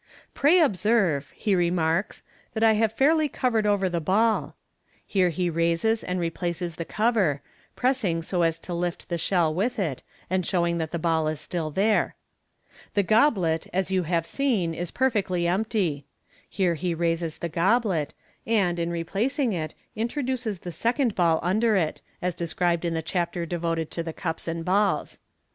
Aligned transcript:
"Pray 0.41 0.59
observe," 0.59 1.29
he 1.35 1.53
remarks," 1.53 2.23
that 2.55 2.63
I 2.63 2.73
have 2.73 2.91
fairly 2.91 3.29
covered 3.29 3.67
over 3.67 3.87
the 3.87 4.01
oall" 4.01 4.53
(here 5.05 5.29
he 5.29 5.47
raises 5.47 6.03
and 6.03 6.19
replaces 6.19 6.77
the 6.77 6.85
cover, 6.85 7.43
pressing 7.75 8.23
so 8.23 8.41
as 8.41 8.57
to 8.61 8.73
lift 8.73 9.09
the 9.09 9.19
shell 9.19 9.53
with 9.53 9.77
it, 9.77 10.01
and 10.27 10.43
showing 10.43 10.79
that 10.79 10.89
the 10.89 10.97
ball 10.97 11.27
is 11.27 11.39
still 11.39 11.69
there)." 11.69 12.15
The 12.95 13.03
goblet, 13.03 13.67
is 13.71 13.91
you 13.91 14.01
have 14.01 14.25
seen, 14.25 14.73
is 14.73 14.89
perfectly 14.89 15.45
empty." 15.45 16.07
(Here 16.49 16.73
he 16.73 16.95
raises 16.95 17.37
the 17.37 17.47
goblet, 17.47 18.15
and, 18.47 18.79
in 18.79 18.89
replacing 18.89 19.53
it, 19.53 19.75
introduces 19.95 20.61
the 20.61 20.71
second 20.71 21.13
ball 21.13 21.39
under 21.43 21.75
it, 21.75 22.01
as 22.23 22.33
described 22.33 22.85
in 22.85 22.95
the 22.95 23.03
chapter 23.03 23.45
devoted 23.45 23.91
to 23.91 24.01
the 24.01 24.13
Cups 24.13 24.47
and 24.47 24.65
Balls.) 24.65 25.19